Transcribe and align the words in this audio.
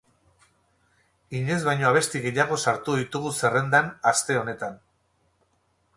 Inoiz 1.39 1.57
baino 1.67 1.87
abesti 1.91 2.23
gehiago 2.25 2.59
sartu 2.71 2.97
ditugu 3.03 3.35
zerrendan, 3.43 3.95
aste 4.13 4.39
honetan. 4.43 4.85